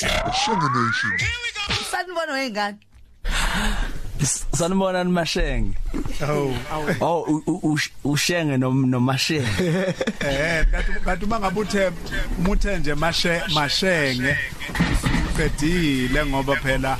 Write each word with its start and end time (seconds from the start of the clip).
Shenge 0.00 0.68
Nation. 0.74 1.18
sanibona 1.90 2.32
wengane? 2.32 2.76
Sanibona 4.52 5.04
nimashenge 5.04 5.74
Oh, 6.22 6.54
oh 7.00 7.24
u- 7.28 7.42
u- 7.46 7.60
ush- 7.74 7.90
ushenge 8.04 8.56
nom- 8.56 8.86
nomashenge. 8.86 9.46
Eh 10.20 10.64
kanti 10.70 10.92
kanti 11.04 11.26
mangabe 11.26 11.60
uthe 11.60 11.90
umuthe 12.38 12.78
nje 12.78 12.94
mashe 12.94 13.40
mashenge 13.54 14.36
qedile 15.36 16.26
ngoba 16.26 16.56
phela 16.56 16.98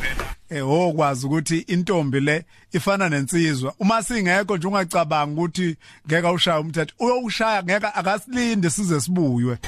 eh 0.51 0.63
okwazi 0.69 1.27
ukuthi 1.27 1.59
intombi 1.59 2.21
le 2.21 2.45
ifana 2.73 3.09
nensizwa. 3.09 3.75
Uma 3.81 4.03
singekho 4.03 4.57
nje 4.57 4.67
ungacabanga 4.69 5.41
ukuthi 5.43 5.77
ngeke 6.07 6.29
ushaya 6.29 6.61
umthetho 6.61 6.95
uyowushaya 6.99 7.63
ngeke 7.63 7.87
akasilinde 7.87 8.71
size 8.71 9.01
sibuywe. 9.01 9.59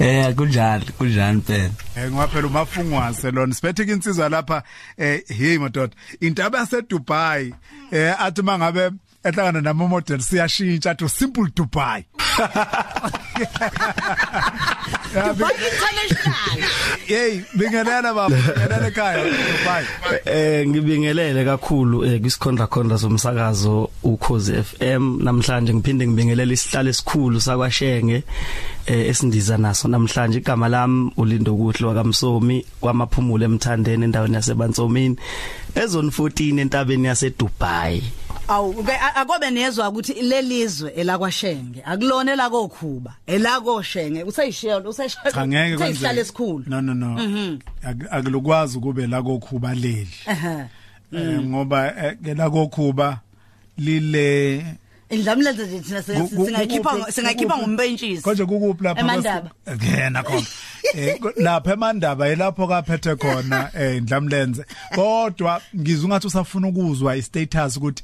Eh 0.00 0.34
kunjalo 0.34 0.84
kunjani 0.98 1.40
phela 1.40 1.70
eh 1.96 2.10
ngoba 2.10 2.28
phela 2.28 2.46
umafungwase 2.46 3.30
lona 3.30 3.54
siphethe 3.54 3.82
insizwa 3.82 4.28
lapha 4.28 4.62
eh 4.96 5.22
hey 5.28 5.58
madoda 5.58 5.94
intaba 6.20 6.58
yase 6.58 6.82
Dubai 6.82 7.54
eh 7.92 8.14
athi 8.20 8.42
mangabe 8.42 8.90
ehlangana 9.24 9.60
nama 9.60 9.88
model 9.88 10.20
siyashintsha 10.20 10.94
to 10.96 11.08
simple 11.08 11.46
Dubai. 11.56 12.04
Dubai 15.10 15.54
International 15.70 16.58
Hey, 17.06 17.42
bingelela 17.54 18.14
baba, 18.14 18.36
bingelela 18.36 18.86
ekhaya. 18.86 19.24
Dubai. 19.24 19.84
Eh 20.24 20.66
ngibingelele 20.68 21.44
kakhulu 21.44 22.04
eh 22.04 22.20
kwisikhonda 22.20 22.66
khonda 22.66 22.98
somsakazo 22.98 23.90
ukhozi 24.02 24.62
FM 24.62 25.18
namhlanje 25.22 25.74
ngiphinde 25.74 26.06
ngibingelele 26.06 26.54
isihlalo 26.54 26.90
esikhulu 26.90 27.40
sakwashenge 27.40 28.22
eh 28.86 29.08
esindiza 29.08 29.58
naso. 29.58 29.88
Namhlanje 29.88 30.38
igama 30.38 30.68
lami 30.68 31.12
ulindo 31.16 31.54
kuhle 31.56 31.86
wakamsomi 31.86 32.66
kwamaphumulo 32.80 33.44
emthandeni 33.44 34.04
endaweni 34.04 34.34
yasebantsomini 34.34 35.16
ezone 35.74 36.10
14 36.10 36.60
entabeni 36.60 37.06
yase 37.06 37.30
Dubai 37.38 38.02
awu 38.50 38.84
akobe 39.14 39.50
nezwa 39.50 39.88
ukuthi 39.88 40.12
lelizwe 40.14 40.90
elakwashenge 40.90 41.82
akulona 41.84 42.32
elakokhuba 42.32 43.14
elakoshenge 43.26 44.22
usayishiya 44.24 44.78
usayishiya 44.78 45.32
Cha 45.32 45.46
ngeke 45.46 45.74
usayihlala 45.74 46.20
esikhulu 46.20 46.64
No 46.66 46.80
no 46.80 46.94
no. 46.94 47.58
Ak- 47.82 48.06
Akulukwazi 48.10 48.78
kube 48.78 49.06
la 49.06 49.22
kokhuba 49.22 49.74
leli. 49.74 50.08
Eh 51.12 51.40
ngoba 51.40 51.94
eh, 52.06 52.16
ke 52.24 52.34
la 52.34 52.50
kokhuba 52.50 53.20
lile 53.78 54.64
indlamleze 55.10 55.66
nje 55.66 55.80
thina 55.80 56.02
singayikhipha 56.02 57.12
singayikhipha 57.12 57.56
ngompentshisi 57.58 58.22
Konje 58.22 58.44
kukuphi 58.44 58.84
lapha 58.84 59.00
Emandaba. 59.00 59.50
Ngena 59.74 60.22
khona. 60.22 60.46
Eh 60.94 61.18
lapha 61.36 61.72
emandaba 61.72 62.28
yilapho 62.28 62.66
kaphethe 62.66 63.16
khona 63.16 63.70
eh 63.74 63.96
indlamlenze. 63.96 64.64
Kodwa 64.94 65.60
ngizwe 65.76 66.08
ngathi 66.08 66.26
usafuna 66.26 66.68
ukuzwa 66.68 67.16
istatus 67.16 67.76
ukuthi 67.76 68.02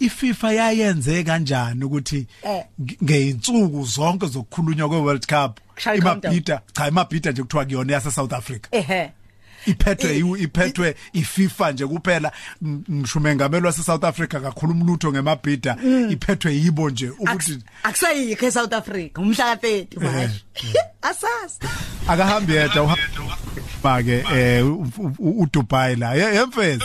iFIFA 0.00 0.52
yayenze 0.52 1.24
kanjani 1.24 1.84
ukuthi 1.84 2.26
Eh. 2.42 2.64
nge- 2.82 2.96
ngeinsuku 3.04 3.84
zonke 3.84 4.26
zokukhulunywa 4.26 4.88
kweWorld 4.88 5.26
Cup? 5.26 5.60
Kushaya 5.74 5.96
i-countdown. 5.96 6.32
imabhida 6.34 6.60
cha 6.72 6.88
imabhida 6.88 7.30
nje 7.32 7.42
kuthiwa 7.42 7.64
kuyona 7.64 7.92
yase 7.92 8.10
South 8.10 8.32
Africa. 8.32 8.66
Ehe. 8.70 9.10
Iphethwe 9.66 10.18
iwu- 10.18 10.36
iphethwe 10.42 10.94
iFIFA 11.12 11.72
nje 11.72 11.86
kuphela. 11.86 12.32
Ng- 12.62 12.82
ngisho 12.92 13.20
mengameli 13.20 13.66
wase 13.66 13.82
South 13.82 14.04
Africa 14.04 14.40
kakhuluma 14.42 14.84
lutho 14.84 15.12
ngemabhida. 15.12 15.76
Iphethwe 16.10 16.54
yibo 16.54 16.90
nje 16.90 17.08
ukuthi 17.10 17.58
akusayikho 17.82 18.46
eSouth 18.46 18.72
Africa 18.72 19.18
umhla 19.18 19.54
ka30 19.56 20.00
manje. 20.00 20.44
Asasi 21.02 21.58
akahambi 22.08 22.52
yedwa 22.54 22.82
uhamba 22.84 24.02
ke 24.02 24.24
eh 24.34 24.66
u- 24.66 24.86
u- 25.18 25.42
uDubai 25.42 25.96
la. 25.96 26.14
Ye- 26.14 26.34
yemfezi 26.34 26.84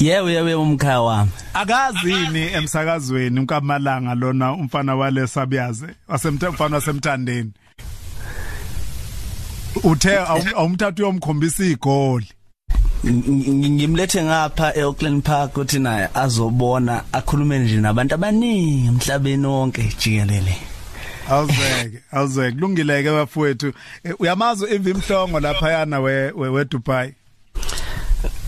yebo 0.00 0.30
yebo 0.30 0.62
umkhaya 0.62 1.00
wami. 1.00 1.30
Akazini 1.54 2.52
emsakazweni 2.52 3.40
uNkamalanga 3.40 4.14
lona 4.14 4.52
umfana 4.52 4.96
wale 4.96 5.26
sabyaze 5.26 5.86
wasemthefana 6.08 6.76
wasemthandeni. 6.76 7.50
Uthe 9.84 10.16
awum- 10.18 10.54
awumthatha 10.56 11.02
uyomkhombisa 11.02 11.64
igoli. 11.64 12.26
Ng- 13.04 13.24
ng- 13.28 13.70
ngimlethe 13.70 14.22
ngapha 14.24 14.74
eOakland 14.76 15.22
Park 15.24 15.56
uthi 15.56 15.78
naye 15.78 16.08
azobona 16.14 17.02
akhulume 17.12 17.58
nje 17.58 17.76
nabantu 17.80 18.14
abaningi 18.14 18.86
emhlabeni 18.88 19.46
wonke 19.46 19.82
jikelele. 19.82 20.56
Awuzeke 21.30 21.98
awuzeke. 22.12 22.52
Kulungileke 22.52 23.10
bafowethu. 23.10 23.72
Eh, 24.04 24.14
uyamazi 24.20 24.64
ivi 24.74 24.90
imhlongo 24.90 25.40
lapha 25.40 25.70
yana 25.70 26.00
we 26.00 26.32
we 26.32 26.48
we 26.48 26.64
Dubai? 26.64 27.14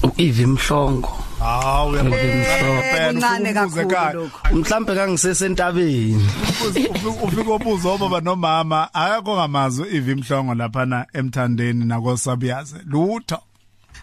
uIvi 0.02 0.46
Mhlongo. 0.46 1.21
Hawu 1.42 1.96
kuncane 3.10 3.52
kakhulu 3.52 3.90
lokho 4.14 4.54
mhlambe 4.54 4.94
kangisesentabeni. 4.94 6.28
Ufika 7.22 7.52
obuzo 7.52 7.98
baba 7.98 8.20
nomama. 8.20 8.94
Akekho 8.94 9.36
ngamazo 9.36 9.86
ivi 9.86 10.12
imhlongo 10.12 10.54
lapha 10.54 10.86
na 10.86 11.06
emthandeni 11.12 11.84
nakosabyaze 11.84 12.76
lutho. 12.86 13.38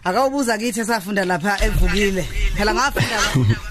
Akawubuza 0.04 0.58
kithi 0.58 0.80
esafunda 0.80 1.24
lapha 1.24 1.64
evukile. 1.64 2.22
Phela 2.56 2.74
ngafunda 2.74 3.16
lapha. 3.16 3.69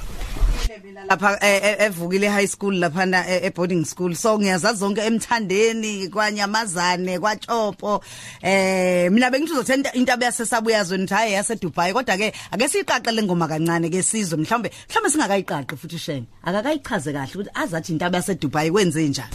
E- 1.41 1.61
e- 1.63 1.85
evukile 1.85 2.29
high 2.29 2.47
school 2.47 2.73
lapha 2.73 3.05
na 3.05 3.25
e 3.27 3.41
e- 3.43 3.49
boarding 3.49 3.85
school. 3.85 4.15
So 4.15 4.39
ngiyazazi 4.39 4.79
zonke 4.79 5.01
emthandeni 5.01 6.09
kwanyamazane 6.09 7.19
kwatshopo 7.19 8.03
eh 8.41 9.11
mina 9.11 9.31
bengithi 9.31 9.53
uzothe 9.53 9.89
into 9.93 10.13
yasesabuyazweni 10.13 11.03
ukuthi 11.03 11.13
hayi 11.13 11.33
yase 11.33 11.55
Dubai 11.55 11.93
kodwa 11.93 12.17
ke 12.17 12.33
ake 12.51 12.67
siqaqele 12.67 13.23
ngoma 13.23 13.47
kancane 13.47 13.89
ke 13.89 14.03
sizwe. 14.03 14.37
Mhlawumbe 14.37 14.71
mhlawumbe 14.89 15.09
singakayiqaqi 15.09 15.75
futhi 15.75 15.99
shenge 15.99 16.27
akakayichaze 16.43 17.13
kahle 17.13 17.33
ukuthi 17.33 17.51
azathi 17.53 17.91
into 17.93 18.05
yase 18.05 18.35
Dubai 18.35 18.71
kwenze 18.71 19.07
njani. 19.07 19.29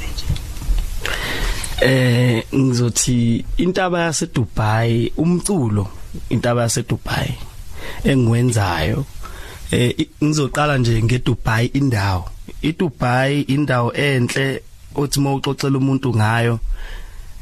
Eh 1.81 2.45
ngizothi 2.55 3.45
intaba 3.59 4.01
yase 4.01 4.27
Dubai 4.27 5.13
umculo 5.17 5.89
intaba 6.31 6.63
yase 6.63 6.83
Dubai 6.83 7.35
engiwenzayo 8.05 9.05
eh 9.75 10.07
ngizoqala 10.23 10.79
nje 10.79 11.03
ngeDubai 11.03 11.67
indawo. 11.67 12.25
iDubai 12.63 13.41
indawo 13.41 13.93
enhle 13.93 14.63
othi 14.95 15.21
mawuxoxela 15.21 15.79
umuntu 15.79 16.15
ngayo 16.15 16.59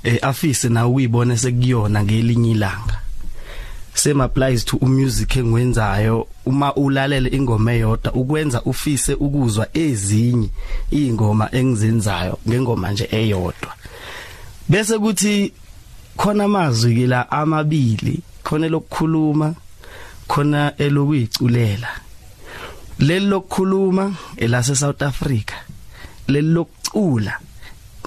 eh 0.03 0.19
afise 0.23 0.69
na 0.69 0.87
uyibone 0.89 1.37
sekuyona 1.37 2.05
ngelinye 2.05 2.51
ilanga. 2.51 2.97
Same 3.95 4.23
applies 4.25 4.65
to 4.65 4.77
umusic 4.77 5.37
engwenzayo 5.37 6.27
uma 6.47 6.75
ulalela 6.75 7.29
ingoma 7.31 7.73
eyodwa 7.73 8.13
ukwenza 8.13 8.63
ufise 8.63 9.15
ukuzwa 9.15 9.69
ezinye 9.75 10.49
ingoma 10.91 11.49
engizenzayo 11.53 12.39
ngengoma 12.49 12.93
nje 12.93 13.09
eyodwa. 13.11 13.73
Bese 14.69 14.99
kuthi 14.99 15.53
khona 16.17 16.45
amazwi 16.45 16.95
ke 16.95 17.07
la 17.07 17.31
amabili 17.31 18.23
khona 18.43 18.69
lokukhuluma 18.69 19.55
khona 20.29 20.73
elokuyiculela 20.79 21.89
leli 23.07 23.27
lokukhuluma 23.33 24.05
elase 24.37 24.75
South 24.83 25.03
Africa 25.03 25.55
leli 26.29 26.49
lokucula 26.57 27.35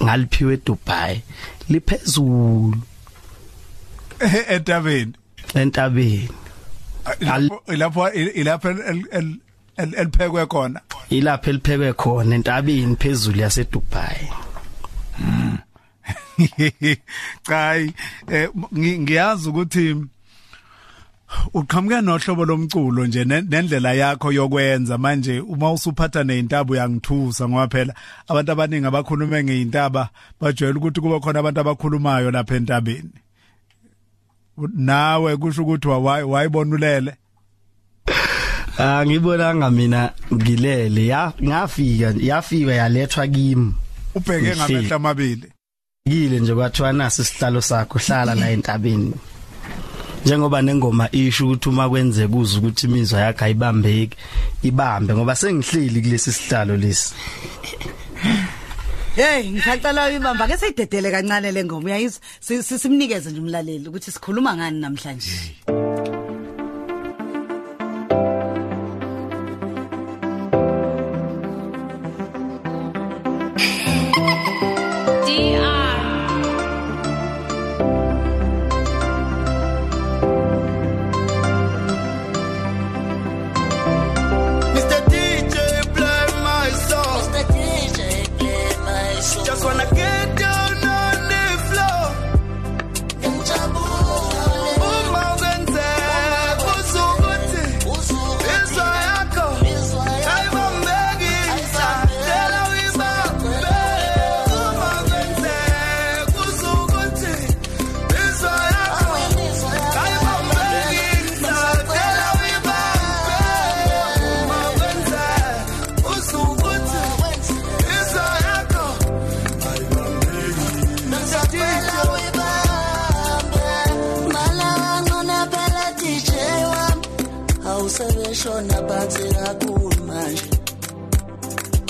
ngaliphiwe 0.02 0.54
eDubai 0.54 1.22
liphezulu. 1.70 2.78
Entabeni? 4.54 5.12
Entabeni. 5.54 6.28
Lapho- 7.20 7.62
ilapho 7.74 8.02
ilapho 8.12 8.68
el- 8.70 9.06
el- 9.18 9.40
el- 9.76 9.94
eliphekwe 10.00 10.46
khona? 10.46 10.80
Ilapha 11.10 11.50
eliphekwe 11.50 11.92
khona 11.92 12.34
entabeni 12.34 12.96
phezulu 12.96 13.40
yase 13.40 13.64
Dubai 13.72 14.28
cha 17.46 17.76
eh 17.76 18.48
ngi- 18.74 18.98
ngiyazi 19.00 19.48
ukuthi 19.48 19.84
uqhamuke 21.54 22.00
nohlobo 22.00 22.44
lomculo 22.44 23.06
nje 23.06 23.24
ne- 23.24 23.42
nendlela 23.42 23.92
yakho 23.94 24.32
yokwenza 24.32 24.98
manje 24.98 25.40
uma 25.40 25.72
usuphatha 25.72 26.24
nezintaba 26.24 26.72
uyangithusa 26.72 27.48
ngoba 27.48 27.68
phela 27.68 27.94
abantu 28.28 28.52
abaningi 28.52 28.86
abakhuluma 28.86 29.42
ngeintaba 29.44 30.08
bajwayele 30.40 30.78
ukuthi 30.78 31.00
kuba 31.00 31.20
khona 31.20 31.38
abantu 31.40 31.60
abakhulumayo 31.60 32.30
lapha 32.30 32.54
entabeni. 32.56 33.10
Nawe 34.74 35.36
kusho 35.36 35.62
ukuthi 35.62 35.88
wa- 35.88 36.24
wayibona 36.24 36.74
ulele 36.74 37.12
Ah 38.78 39.04
ngibonanga 39.06 39.70
mina 39.70 40.12
ngilele. 40.34 41.06
Ya 41.06 41.32
ngafika 41.42 42.14
yafika 42.20 42.72
yalethwa 42.72 43.26
kimi. 43.26 43.74
Ubheke 44.14 44.56
ngamehla 44.56 44.96
amabili. 44.96 45.52
Kile 46.08 46.40
nje 46.40 46.54
kwathiwa 46.54 46.92
nasi 46.92 47.22
isihlalo 47.22 47.60
sakho 47.60 47.98
hlala 47.98 48.34
la 48.34 48.50
entabeni. 48.50 49.14
njengoba 50.26 50.62
nengoma 50.62 51.08
isho 51.12 51.46
ukuthi 51.46 51.68
uma 51.68 51.88
kwenzeka 51.88 52.36
uze 52.36 52.58
ukuthi 52.58 52.86
imizwa 52.86 53.20
yakhe 53.20 53.44
ayibambeki 53.44 54.16
ibambe 54.62 55.14
ngoba 55.14 55.36
sengihlili 55.36 56.02
kulesi 56.02 56.32
sihlalo 56.32 56.76
lesi. 56.76 57.14
Hey 59.14 59.50
ngikhacela 59.50 60.08
uyibamba 60.08 60.48
ke 60.48 60.56
seyidedele 60.56 61.10
kancane 61.10 61.52
le 61.52 61.64
ngoma 61.64 61.86
uyayizwa 61.86 62.20
simnikeze 62.78 63.30
nje 63.30 63.40
umlaleli 63.40 63.88
ukuthi 63.88 64.10
sikhuluma 64.10 64.56
ngani 64.56 64.80
namhlanje. 64.80 65.30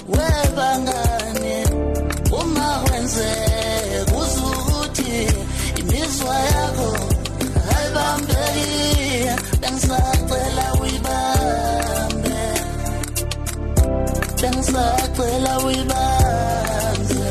webangane 0.08 1.56
uma 2.40 2.68
kwenzeka 2.84 4.12
uzukuthi 4.22 5.14
imizwa 5.80 6.34
yakho 6.50 6.90
ayibambeki 7.74 8.76
bengisacela 9.60 10.66
uyibambe. 10.80 12.40
Bengisacela 14.40 15.52
uyibambe. 15.66 17.30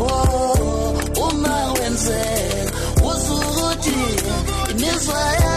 Oh 0.00 0.94
uma 1.28 1.56
kwenzeka 1.74 2.72
uzukuthi 3.10 4.00
imizwa 4.70 5.20
yakho 5.20 5.55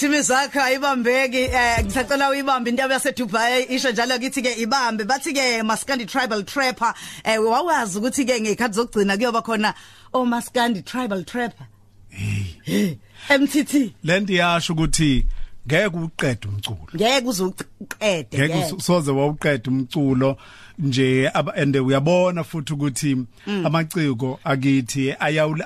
ithimi 0.00 0.22
zakho 0.22 0.60
ayibambeki 0.60 1.36
eh 1.36 1.84
ngisacela 1.84 2.30
uyibambe 2.30 2.70
into 2.70 2.88
yase 2.88 3.12
Dubai 3.12 3.64
isho 3.64 3.90
njalo 3.90 4.18
kithi 4.18 4.42
ke 4.42 4.54
ibambe. 4.62 5.04
Bathi 5.04 5.34
ke 5.34 5.62
Maskandi 5.62 6.06
tribal 6.06 6.42
trapper 6.44 6.94
eh 7.24 7.36
wawazi 7.36 7.98
ukuthi 7.98 8.24
ke 8.24 8.40
ngekhathi 8.40 8.74
zokugcina 8.74 9.16
kuyoba 9.16 9.42
khona 9.42 9.74
o 10.14 10.24
Maskandi 10.24 10.82
tribal 10.82 11.24
trapper. 11.24 11.66
Hey. 12.08 12.96
MTT 13.28 13.92
lendi 14.04 14.36
yasho 14.36 14.72
ukuthi 14.72 15.26
ngeke 15.68 15.96
uqede 15.96 16.48
umculo. 16.48 16.88
Ngeke 16.94 17.28
uzoqede 17.28 18.38
ngeke 18.38 18.80
soze 18.80 19.10
wawuqede 19.10 19.68
umculo 19.68 20.36
nje 20.78 21.28
and 21.28 21.76
uyabona 21.76 22.44
futhi 22.44 22.72
ukuthi 22.72 23.14
mm. 23.46 23.66
amaciko 23.66 24.40
akithi 24.44 25.14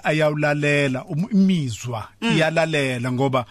ayawulalela 0.02 1.04
imizwa 1.32 2.08
mm. 2.20 2.36
iyalalela 2.36 3.12
ngoba 3.12 3.46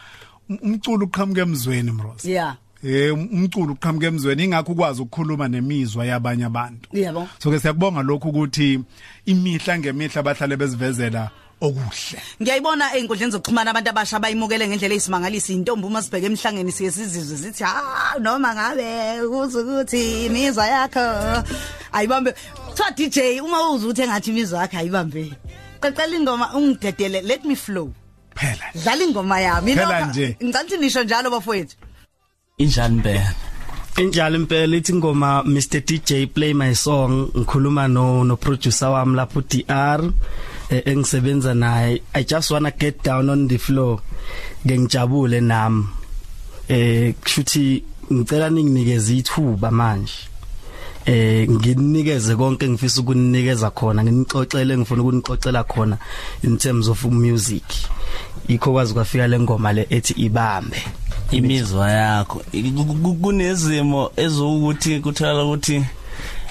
umculo 0.50 1.06
uqhamuka 1.06 1.42
emzweni 1.42 1.92
mrosi. 1.92 2.32
Yeah. 2.32 2.58
Eh 2.84 3.14
umculo 3.14 3.74
uqhamuka 3.74 4.08
emzweni 4.08 4.44
ingakho 4.44 4.72
ukwazi 4.72 5.02
ukukhuluma 5.02 5.48
nemizwa 5.48 6.06
yabanye 6.06 6.46
abantu. 6.46 6.90
Yebo. 6.94 7.28
So 7.40 7.52
ke 7.52 7.60
siyakubonga 7.60 8.04
lokho 8.04 8.30
ukuthi 8.30 8.80
imihla 9.26 9.80
ngemihla 9.80 10.24
bahlale 10.24 10.58
bezivezela 10.58 11.32
okuhle. 11.62 12.20
Ngiyayibona 12.42 12.94
einkundleni 12.96 13.32
zokuxhumana 13.32 13.72
abantu 13.72 13.90
abasha 13.90 14.20
bayimukele 14.20 14.68
ngendlela 14.68 14.96
esimangalisi 14.96 15.54
intombi 15.54 15.88
uma 15.88 16.02
sibheke 16.02 16.26
emhlangeni 16.28 16.72
siye 16.72 16.92
sizizwe 16.92 17.38
sithi 17.38 17.64
ha 17.64 18.20
noma 18.20 18.54
ngabe 18.54 19.22
ukuthi 19.28 20.26
imizwa 20.26 20.68
yakho 20.68 21.06
ayibambe. 21.94 22.36
Kuthiwa 22.68 22.92
DJ 22.92 23.40
uma 23.40 23.72
uzuthe 23.72 24.08
ngathi 24.08 24.30
imizwa 24.32 24.62
yakho 24.62 24.78
ayibambe. 24.78 25.32
Qeqela 25.82 26.16
ingoma 26.16 26.52
ungidedele 26.54 27.22
let 27.22 27.46
me 27.46 27.56
flow. 27.56 27.94
Phela 28.36 28.66
nje. 28.74 28.84
dlala 28.84 29.04
ingoma 29.04 29.40
yami. 29.42 29.76
Phela 29.76 30.00
Inokho- 30.02 30.10
nje. 30.10 30.38
ngicathi 30.44 30.78
nisho 30.78 31.04
njalo 31.04 31.30
bafowethu. 31.32 31.76
Injani 32.58 33.02
bheka 33.02 33.34
Injalo 33.98 34.36
impela. 34.36 34.76
Ithi 34.78 34.92
ingoma 34.92 35.44
Mr 35.46 35.82
DJ 35.82 36.26
play 36.34 36.54
my 36.54 36.74
song 36.76 37.30
ngikhuluma 37.38 37.88
no 37.88 38.24
no 38.24 38.36
producer 38.38 38.88
wami 38.90 39.16
lapho 39.16 39.42
DR 39.42 40.02
eh, 40.70 40.82
engisebenza 40.86 41.54
naye. 41.54 42.02
I 42.16 42.24
just 42.24 42.50
wanna 42.52 42.72
get 42.72 43.04
down 43.04 43.30
on 43.30 43.48
the 43.48 43.58
floor. 43.58 44.00
Ngengijabule 44.66 45.42
nami. 45.42 45.86
Eh 46.70 47.14
kushuthi 47.22 47.84
ngicela 48.12 48.50
ninginikeze 48.50 49.18
ithuba 49.18 49.72
manje. 49.72 50.14
Eh 51.06 51.50
nginikeze 51.50 52.36
konke 52.36 52.66
engifisa 52.66 53.02
ukuninikeza 53.02 53.70
khona 53.72 54.04
nginixoxele 54.04 54.78
ngifuna 54.78 55.02
ukunixoxela 55.04 55.64
khona 55.64 55.98
in 56.44 56.58
terms 56.58 56.88
of 56.88 57.04
music. 57.06 57.64
Ikho 58.48 58.72
kwazi 58.72 58.94
kwafika 58.94 59.28
le 59.28 59.40
ngoma 59.40 59.74
le 59.74 59.88
ethi 59.90 60.14
ibambe. 60.14 60.78
Imizwa 61.32 61.92
yakho. 61.92 62.42
Ku- 62.52 62.86
ku- 63.04 63.16
kunezimo 63.16 64.12
ezokuthi 64.18 65.00
kuthola 65.00 65.44
ukuthi 65.44 65.84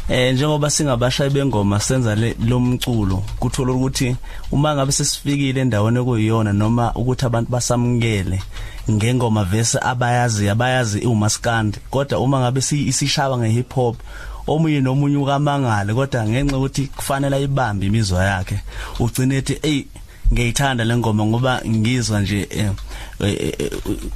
eh 0.09 0.35
njengoba 0.35 0.71
singabashayi 0.71 1.30
bengoma 1.30 1.80
senza 1.80 2.14
le 2.14 2.35
lomculo 2.47 3.23
kuthola 3.38 3.73
ukuthi 3.73 4.16
uma 4.52 4.75
ngabe 4.75 4.92
sesifikile 4.92 5.61
endaweni 5.61 5.99
ekuyiyona 5.99 6.52
noma 6.52 6.92
ukuthi 6.94 7.25
abantu 7.26 7.50
basamukele 7.50 8.42
ngengoma 8.90 9.44
verse 9.44 9.78
abayazi 9.82 10.49
abayazi 10.49 11.00
umaskandi 11.06 11.78
kodwa 11.90 12.18
uma 12.18 12.40
ngabe 12.40 12.61
si- 12.61 12.87
isishaba 12.88 13.38
ngehip 13.38 13.73
hop 13.75 13.97
omunye 14.46 14.80
nomunye 14.80 15.16
ukamangale 15.16 15.94
kodwa 15.94 16.28
ngenxa 16.28 16.56
ukuthi 16.56 16.82
kufanele 16.87 17.37
ayibambe 17.37 17.87
imizwa 17.87 18.25
yakhe 18.25 18.58
ugcine 19.00 19.37
ethi 19.37 19.58
ey 19.62 19.84
ngiyithanda 20.32 20.84
lengoma 20.84 21.26
ngoba 21.26 21.61
ngizwa 21.66 22.20
nje 22.20 22.49
eh, 22.50 22.70
eh, 23.20 23.54
eh, 23.58 23.70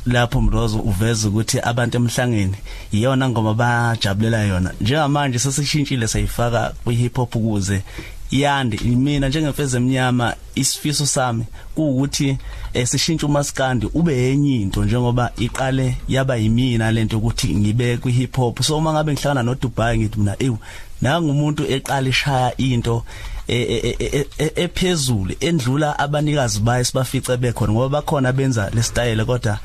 lapho 0.07 0.41
mrozo 0.41 0.79
uveza 0.79 1.29
ukuthi 1.29 1.61
abantu 1.61 1.97
emhlangeni 1.97 2.57
iyona 2.93 3.29
ngoma 3.29 3.55
bajabulela 3.55 4.43
yona. 4.45 4.73
Njengamanje 4.81 5.39
sesishintshile 5.39 6.09
sayifaka 6.09 6.73
kwi 6.85 6.95
hip 6.95 7.17
hop 7.17 7.37
ukuze 7.37 7.83
yande 8.31 8.79
mina 8.85 9.29
njengemfeze 9.29 9.77
emnyama 9.77 10.35
isifiso 10.55 11.07
sami 11.07 11.45
kuukuthi 11.75 12.39
eh, 12.75 12.87
sishintshe 12.87 13.27
umaskandi 13.27 13.87
ube 13.95 14.33
enye 14.33 14.57
into 14.57 14.85
njengoba 14.85 15.33
iqale 15.37 15.97
yaba 16.09 16.37
yimina 16.37 16.93
lento 16.93 17.19
ukuthi 17.19 17.55
ngibe 17.57 17.97
kwi 17.97 18.13
hip 18.13 18.37
hop 18.37 18.63
so 18.63 18.79
uma 18.79 18.93
ngabe 18.93 19.13
ngihlangana 19.13 19.43
no 19.43 19.55
Dubai 19.55 19.99
ngithi 19.99 20.19
mina 20.19 20.37
ew 20.39 20.57
nanga 21.03 21.31
umuntu 21.31 21.67
eqala 21.71 22.09
ishaya 22.09 22.57
into 22.57 23.05
e- 23.49 23.63
e- 23.63 23.97
e- 24.01 24.27
e- 24.39 24.53
ephezulu 24.57 25.35
endlula 25.41 25.99
abanikazi 25.99 26.61
baye 26.61 26.85
sibafice 26.85 27.37
bekhona 27.37 27.73
ngoba 27.73 27.89
bakhona 27.89 28.33
benza 28.33 28.71
le 28.75 28.83
style 28.83 29.25
kodwa 29.25 29.59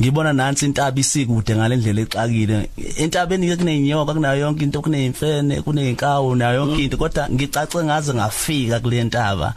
ngibona 0.00 0.32
nansi 0.32 0.66
intaba 0.66 1.00
isikude 1.00 1.56
ngalendlela 1.56 2.00
exakile. 2.00 2.70
Entabeni 2.96 3.56
kuneyinyoka 3.56 4.14
kunayo 4.14 4.40
yonke 4.40 4.64
into 4.64 4.82
kuneyimfene 4.82 5.62
kuneyinkawu 5.62 6.34
nayo 6.36 6.54
yonke 6.54 6.84
into. 6.84 6.96
Kodwa 6.96 7.30
ngicace 7.30 7.84
ngaze 7.84 8.14
ngafika 8.14 8.80
kule 8.80 9.04
ntaba. 9.04 9.54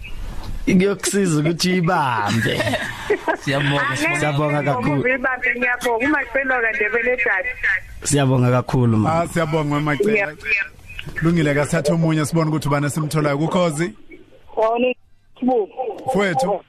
kuyokusiza 0.67 1.41
ukuthi 1.41 1.77
ibambe 1.77 2.63
siyabonga 3.45 3.97
Siyabonga 4.19 4.63
kakhulu. 4.63 5.09
Ibambe 5.09 5.55
ngiyabonga 5.59 6.07
uma 6.07 6.25
siphelwa 6.25 6.61
kandebele 6.63 7.17
dad. 7.17 7.47
siyabonga 8.05 8.51
kakhulu 8.51 8.97
ma 8.97 9.13
ah 9.21 9.29
siyabonga 9.29 9.81
macela 9.81 10.35
lungile 11.23 11.55
ka 11.55 11.67
sathu 11.67 11.93
omunye 11.95 12.25
sibone 12.27 12.49
ukuthi 12.51 12.69
ubana 12.69 12.91
simtholayo 12.91 13.37
ukukhozi 13.37 13.93
Wona 14.57 14.95
Sibo. 15.41 15.69
Mfowethu. 16.07 16.61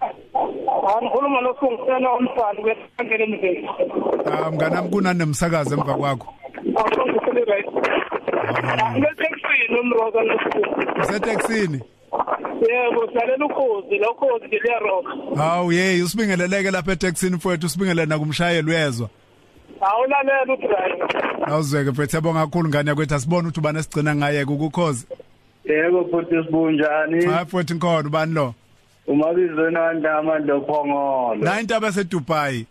Angikhuluma 0.97 1.41
losungisela 1.41 2.13
umfana 2.13 2.61
kwesangele 2.61 3.23
emzini. 3.23 3.69
ah 4.31 4.51
mnganami 4.51 4.89
kunani 4.89 5.19
nemsakazo 5.19 5.75
emva 5.75 5.93
kwakho 5.93 6.33
Awusungisele 6.75 7.45
right. 7.45 7.65
Ngekexini 8.97 9.79
umroza 9.81 10.21
losibo. 10.21 11.01
useteksini 11.01 11.81
Yebo, 12.69 13.07
salela 13.13 13.45
ukhozi, 13.45 13.97
lo 13.97 14.13
khozi 14.13 14.45
nje 14.47 14.59
liyaroka. 14.63 15.09
hawu 15.35 15.69
hey 15.69 16.01
usibingeleleke 16.03 16.71
lapha 16.71 16.91
eteksini 16.91 17.35
mfowethu 17.35 17.65
usibingelele 17.65 18.05
nakumshayeli 18.05 18.69
uyezwa 18.71 19.09
Awulalela 19.81 20.43
udriver. 20.53 21.07
awuzweke 21.45 21.91
mfowethu 21.91 22.11
siyabonga 22.11 22.39
kakhulu 22.45 22.69
ngane 22.69 22.89
yakwethu 22.89 23.15
asibone 23.15 23.41
ukuthi 23.47 23.59
ubana 23.59 23.83
sigcina 23.83 24.15
ngaye 24.15 24.43
ukukhozi 24.43 25.07
Yebo 25.73 26.05
futhi 26.11 26.35
sibunjani? 26.45 27.25
Hayi 27.25 27.45
mfowethu 27.45 27.73
inkhona 27.73 28.07
ubani 28.07 28.33
lo? 28.33 28.53
Umabizo 29.07 29.69
nandama 29.69 30.39
lokhongolo 30.39 31.35
la 31.43 31.61
intaba 31.61 31.91
seDubai 31.91 32.65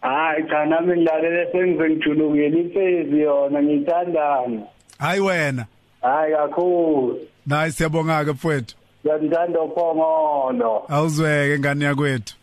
hayi 0.00 0.44
cha 0.48 0.64
nami 0.66 0.96
ngilalele 0.96 1.52
sengize 1.52 1.88
ngijulukile 1.90 2.60
ifezi 2.60 3.20
yona 3.20 3.62
ngithandana 3.62 4.62
hayi 4.98 5.20
wena. 5.20 5.66
Hayi 6.02 6.32
kakhulu. 6.34 7.18
Nayi 7.46 7.72
siyabonga 7.72 8.24
ke 8.24 8.30
mfowethu. 8.32 8.74
Ngiyamthanda 9.04 9.60
ukhongolo 9.60 10.82
awuzweke 10.88 11.58
ngane 11.58 11.84
yakwethu. 11.84 12.34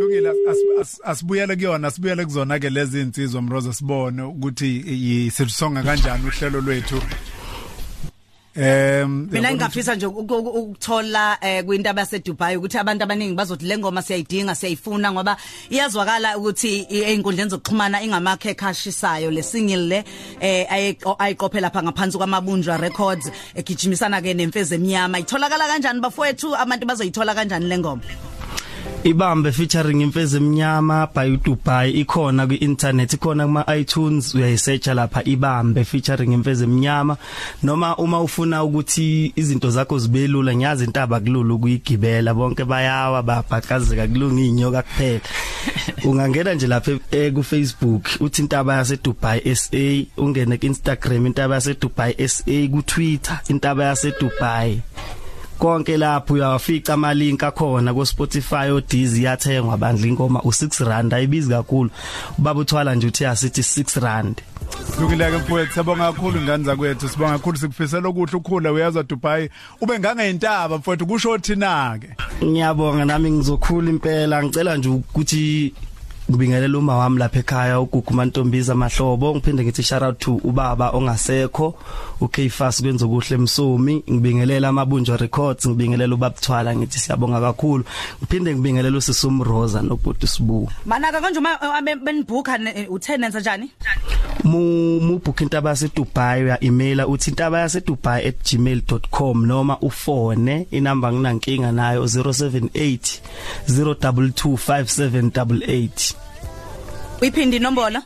Lungile 0.00 0.28
as- 0.28 0.36
as- 0.50 0.80
as- 0.80 1.00
asibuyele 1.04 1.56
kuyona 1.56 1.88
asibuyele 1.88 2.24
kuzona 2.24 2.58
ke 2.58 2.70
lezi 2.70 3.00
insizwa 3.00 3.42
mroza 3.42 3.72
sibone 3.72 4.22
ukuthi 4.22 4.84
yisisonga 4.86 5.82
kanjani 5.82 6.22
uhlelo 6.28 6.60
lwethu. 6.60 7.02
Em 8.56 9.28
mina 9.32 9.50
ngingafisa 9.50 9.94
nje 9.94 10.06
uku- 10.06 10.20
uku- 10.20 10.48
ukuthola 10.60 11.38
eh 11.40 11.64
kwintaba 11.64 12.00
yase 12.00 12.18
Dubai 12.18 12.56
ukuthi 12.56 12.78
abantu 12.78 13.02
abaningi 13.04 13.34
bazothi 13.34 13.64
le 13.66 13.78
ngoma 13.78 14.02
siyayidinga 14.02 14.54
siyayifuna 14.54 15.12
ngoba 15.12 15.36
iyazwakala 15.70 16.36
ukuthi 16.38 16.86
i- 16.90 17.02
einkundleni 17.02 17.50
zokuxhumana 17.50 18.02
ingamakhe 18.02 18.50
ekhashisayo 18.50 19.30
le 19.30 19.42
single 19.42 19.86
le 19.88 20.04
eh 20.40 20.66
ayi- 20.70 20.98
ayiqophe 21.18 21.60
lapha 21.60 21.82
ngaphansi 21.82 22.18
kwamabunjwa 22.18 22.76
records 22.76 23.30
egijimisana 23.54 24.20
ke 24.20 24.34
nemfeze 24.34 24.74
emnyama 24.74 25.18
itholakala 25.18 25.66
kanjani 25.68 26.00
bafowethu? 26.00 26.54
Abantu 26.56 26.86
bazoyithola 26.86 27.34
kanjani 27.34 27.66
le 27.68 27.78
ngoma? 27.78 28.02
Ibambe 29.04 29.52
featuring 29.52 30.00
imfezi 30.00 30.36
emnyama 30.36 31.08
by 31.14 31.36
Dubai. 31.36 31.90
Ikhona 31.90 32.46
ku 32.46 32.54
internet 32.54 33.12
ikhona 33.12 33.46
kuma 33.46 33.64
iTunes 33.76 34.34
uyayisearcha 34.34 34.94
lapha 34.94 35.24
ibambe 35.24 35.84
featuring 35.84 36.32
imfezi 36.32 36.64
emnyama. 36.64 37.16
Noma 37.62 37.96
uma 37.96 38.20
ufuna 38.20 38.64
ukuthi 38.64 39.32
izinto 39.36 39.70
zakho 39.70 39.98
zibelula 39.98 40.54
ngiyazi 40.54 40.84
intaba 40.84 41.20
kulula 41.20 41.54
ukuyigibela. 41.54 42.34
Bonke 42.34 42.64
bayawa 42.64 43.22
babhaqazeka 43.22 44.06
kulunga 44.06 44.42
inyoka 44.42 44.82
kuphela. 44.82 45.20
Ungangena 46.04 46.54
nje 46.54 46.66
lapha 46.66 46.92
eh, 47.10 47.32
ku 47.32 47.42
Facebook 47.42 48.08
uthi 48.20 48.42
intaba 48.42 48.76
yase 48.76 48.96
Dubai 48.96 49.56
SA 49.56 50.06
ungene 50.16 50.58
ku 50.58 50.66
Instagram 50.66 51.26
intaba 51.26 51.54
yase 51.54 51.74
Dubai 51.74 52.14
SA 52.28 52.68
ku 52.70 52.82
Twitter 52.82 53.40
intaba 53.48 53.84
yase 53.84 54.12
Dubai 54.20 54.82
konke 55.62 55.96
lapho 55.96 56.34
uyawafica 56.34 56.90
ama 56.94 57.14
link 57.14 57.42
akhona 57.42 57.94
ku 57.94 58.06
Spotify 58.06 58.70
odizi 58.70 59.24
yathengwa 59.24 59.76
bandla 59.76 60.06
ingoma 60.06 60.40
u6 60.40 60.84
rand. 60.84 61.14
Ayibizi 61.14 61.50
kakhulu. 61.50 61.90
Ubaba 62.38 62.60
uthwala 62.60 62.94
nje 62.94 63.06
uthi 63.06 63.26
asithi 63.26 63.60
6 63.60 64.00
rand. 64.00 64.42
Lungileke 65.00 65.36
mfowethu 65.36 65.72
siyabonga 65.72 66.12
kakhulu 66.12 66.40
ingane 66.40 66.64
zakwethu. 66.64 67.08
Sibonga 67.08 67.32
kakhulu 67.32 67.58
sikufisela 67.58 68.08
ukuthi 68.08 68.36
ukhula 68.36 68.72
uyazwa 68.72 69.02
Dubai 69.02 69.50
ube 69.80 69.98
ngangeyintaba 69.98 70.78
mfowethu 70.78 71.06
kusho 71.06 71.38
thina 71.38 71.98
ke 72.00 72.08
ngiyabonga 72.44 73.04
nami 73.04 73.30
ngizokhula 73.30 73.90
impela. 73.90 74.42
Ngicela 74.42 74.76
nje 74.76 74.88
ukuthi 74.88 75.74
ngibingelela 76.30 76.78
uma 76.78 76.96
wami 76.96 77.18
lapha 77.18 77.38
ekhaya 77.38 77.80
ugugu 77.80 78.14
mantombiza 78.14 78.74
mahlobo. 78.74 79.34
Ngiphinde 79.34 79.64
ngithi 79.64 79.82
shout 79.82 80.02
out 80.02 80.18
to 80.18 80.40
ubaba 80.44 80.90
ongasekho 80.90 81.74
uKfast 82.22 82.82
kwenza 82.82 83.06
kuhle 83.06 83.34
emsomi 83.34 84.02
ngibingelela 84.10 84.68
amabunjwa 84.68 85.16
records 85.16 85.68
ngibingelela 85.68 86.14
ubabthwala 86.14 86.76
ngithi 86.76 86.98
siyabonga 86.98 87.40
kakhulu. 87.40 87.84
Ngiphinde 88.18 88.54
ngibingelela 88.54 88.98
usisum 88.98 89.42
Rosa 89.42 89.82
nobhuti 89.82 90.26
Sibu 90.26 90.70
manaka 90.86 91.20
konje 91.20 91.38
uma 91.38 91.58
eh, 91.86 91.96
benibhuka 91.96 92.56
u10 92.56 93.40
njani? 93.40 93.70
Mu 94.44 95.00
mu 95.00 95.18
book 95.18 95.40
intaba 95.40 95.70
yase 95.70 95.88
Dubai 95.94 96.44
uya 96.44 96.64
emaila 96.64 97.06
uthi 97.06 97.30
intaba 97.30 97.60
yase 97.60 97.80
dubai@gmail.com 97.80 99.46
noma 99.46 99.78
ufone 99.80 100.66
inamba 100.70 101.12
nginankinga 101.12 101.72
nayo 101.72 102.04
078 102.04 103.20
0225788 103.68 106.14
uyiphindi 107.22 107.56
inombolo? 107.56 108.02